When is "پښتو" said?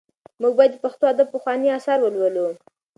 0.85-1.03